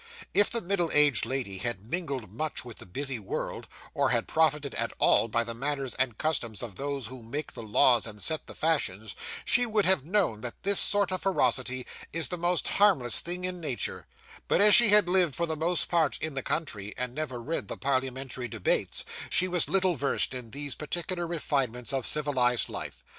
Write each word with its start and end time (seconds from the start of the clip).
If 0.33 0.49
the 0.49 0.61
middle 0.61 0.89
aged 0.95 1.27
lady 1.27 1.59
had 1.59 1.91
mingled 1.91 2.31
much 2.31 2.65
with 2.65 2.79
the 2.79 2.87
busy 2.87 3.19
world, 3.19 3.67
or 3.93 4.09
had 4.09 4.27
profited 4.27 4.73
at 4.73 4.91
all 4.97 5.27
by 5.27 5.43
the 5.43 5.53
manners 5.53 5.93
and 5.93 6.17
customs 6.17 6.63
of 6.63 6.73
those 6.73 7.05
who 7.05 7.21
make 7.21 7.53
the 7.53 7.61
laws 7.61 8.07
and 8.07 8.19
set 8.19 8.47
the 8.47 8.55
fashions, 8.55 9.13
she 9.45 9.67
would 9.67 9.85
have 9.85 10.03
known 10.03 10.41
that 10.41 10.63
this 10.63 10.79
sort 10.79 11.11
of 11.11 11.21
ferocity 11.21 11.85
is 12.11 12.29
the 12.29 12.37
most 12.37 12.67
harmless 12.67 13.19
thing 13.19 13.45
in 13.45 13.59
nature; 13.61 14.07
but 14.47 14.59
as 14.59 14.73
she 14.73 14.89
had 14.89 15.07
lived 15.07 15.35
for 15.35 15.45
the 15.45 15.55
most 15.55 15.87
part 15.87 16.17
in 16.19 16.33
the 16.33 16.41
country, 16.41 16.95
and 16.97 17.13
never 17.13 17.39
read 17.39 17.67
the 17.67 17.77
parliamentary 17.77 18.47
debates, 18.47 19.05
she 19.29 19.47
was 19.47 19.69
little 19.69 19.93
versed 19.93 20.33
in 20.33 20.49
these 20.49 20.73
particular 20.73 21.27
refinements 21.27 21.93
of 21.93 22.07
civilised 22.07 22.69
life. 22.69 23.03